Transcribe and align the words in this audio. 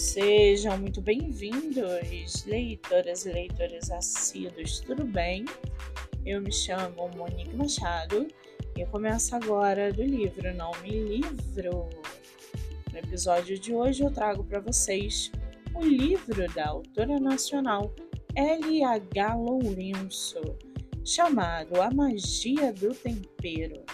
Sejam 0.00 0.78
muito 0.78 1.02
bem-vindos, 1.02 2.46
leitoras 2.46 3.26
e 3.26 3.32
leitores 3.32 3.90
assíduos, 3.90 4.80
tudo 4.80 5.04
bem? 5.04 5.44
Eu 6.24 6.40
me 6.40 6.50
chamo 6.50 7.10
Monique 7.14 7.54
Machado 7.54 8.26
e 8.78 8.86
começo 8.86 9.36
agora 9.36 9.92
do 9.92 10.02
livro 10.02 10.54
Não 10.54 10.72
Me 10.80 10.88
Livro. 10.88 11.90
No 12.90 12.98
episódio 12.98 13.58
de 13.58 13.74
hoje 13.74 14.02
eu 14.02 14.10
trago 14.10 14.42
para 14.42 14.60
vocês 14.60 15.30
o 15.74 15.84
livro 15.84 16.50
da 16.54 16.68
autora 16.68 17.20
nacional 17.20 17.94
L.H. 18.34 19.34
Lourenço, 19.34 20.40
chamado 21.04 21.78
A 21.78 21.90
Magia 21.90 22.72
do 22.72 22.94
Tempero. 22.94 23.84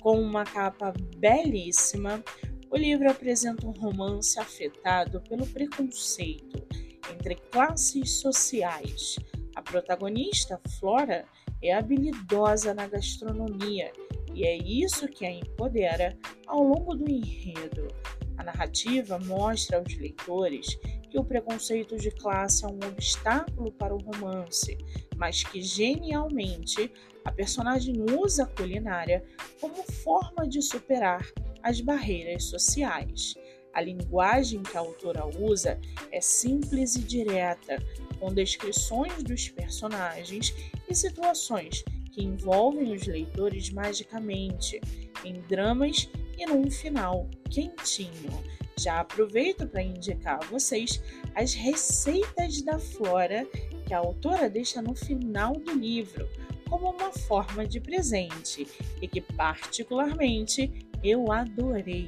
Com 0.00 0.20
uma 0.20 0.44
capa 0.44 0.94
belíssima, 1.16 2.22
o 2.70 2.76
livro 2.76 3.10
apresenta 3.10 3.66
um 3.66 3.70
romance 3.70 4.38
afetado 4.38 5.20
pelo 5.22 5.46
preconceito 5.46 6.66
entre 7.12 7.36
classes 7.36 8.20
sociais. 8.20 9.16
A 9.54 9.62
protagonista, 9.62 10.60
Flora, 10.78 11.24
é 11.62 11.72
habilidosa 11.72 12.74
na 12.74 12.86
gastronomia 12.86 13.92
e 14.34 14.44
é 14.44 14.56
isso 14.56 15.08
que 15.08 15.24
a 15.24 15.30
empodera 15.30 16.16
ao 16.46 16.62
longo 16.62 16.94
do 16.94 17.08
enredo. 17.08 17.88
A 18.36 18.44
narrativa 18.44 19.18
mostra 19.18 19.78
aos 19.78 19.96
leitores 19.96 20.76
que 21.08 21.18
o 21.18 21.24
preconceito 21.24 21.96
de 21.96 22.10
classe 22.10 22.64
é 22.64 22.68
um 22.68 22.78
obstáculo 22.86 23.72
para 23.72 23.94
o 23.94 23.98
romance, 23.98 24.76
mas 25.16 25.42
que 25.42 25.62
genialmente 25.62 26.92
a 27.24 27.32
personagem 27.32 27.94
usa 28.20 28.42
a 28.42 28.46
culinária 28.46 29.24
como 29.60 29.82
forma 29.84 30.46
de 30.46 30.60
superar 30.60 31.26
as 31.66 31.80
barreiras 31.80 32.44
sociais. 32.44 33.34
A 33.74 33.80
linguagem 33.80 34.62
que 34.62 34.76
a 34.76 34.80
autora 34.80 35.26
usa 35.26 35.80
é 36.12 36.20
simples 36.20 36.94
e 36.94 37.02
direta, 37.02 37.82
com 38.20 38.32
descrições 38.32 39.20
dos 39.24 39.48
personagens 39.48 40.54
e 40.88 40.94
situações 40.94 41.84
que 42.12 42.22
envolvem 42.22 42.94
os 42.94 43.04
leitores 43.04 43.68
magicamente, 43.70 44.80
em 45.24 45.40
dramas 45.42 46.08
e 46.38 46.46
num 46.46 46.70
final 46.70 47.28
quentinho. 47.50 48.44
Já 48.78 49.00
aproveito 49.00 49.66
para 49.66 49.82
indicar 49.82 50.38
a 50.40 50.46
vocês 50.46 51.02
as 51.34 51.52
receitas 51.52 52.62
da 52.62 52.78
flora 52.78 53.44
que 53.86 53.92
a 53.92 53.98
autora 53.98 54.48
deixa 54.48 54.80
no 54.80 54.94
final 54.94 55.52
do 55.54 55.72
livro, 55.72 56.28
como 56.68 56.90
uma 56.90 57.12
forma 57.12 57.66
de 57.66 57.80
presente 57.80 58.66
e 59.00 59.08
que, 59.08 59.20
particularmente, 59.20 60.85
eu 61.02 61.30
adorei. 61.32 62.06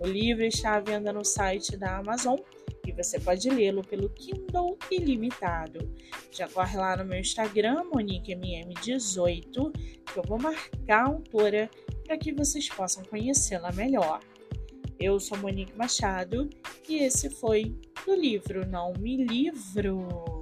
O 0.00 0.06
livro 0.06 0.44
está 0.44 0.76
à 0.76 0.80
venda 0.80 1.12
no 1.12 1.24
site 1.24 1.76
da 1.76 1.96
Amazon 1.96 2.38
e 2.86 2.92
você 2.92 3.18
pode 3.18 3.48
lê-lo 3.48 3.82
pelo 3.82 4.08
Kindle 4.10 4.78
ilimitado. 4.90 5.90
Já 6.30 6.48
corre 6.48 6.76
lá 6.76 6.96
no 6.96 7.04
meu 7.04 7.18
Instagram, 7.18 7.84
MoniqueMM18, 7.92 9.72
que 10.12 10.18
eu 10.18 10.22
vou 10.22 10.38
marcar 10.38 11.04
a 11.04 11.08
autora 11.08 11.70
para 12.04 12.16
que 12.16 12.32
vocês 12.32 12.68
possam 12.68 13.02
conhecê-la 13.04 13.72
melhor. 13.72 14.20
Eu 14.98 15.20
sou 15.20 15.36
Monique 15.38 15.76
Machado 15.76 16.48
e 16.88 16.98
esse 16.98 17.28
foi 17.28 17.76
o 18.06 18.14
livro 18.14 18.66
Não 18.66 18.92
Me 18.98 19.24
Livro. 19.24 20.35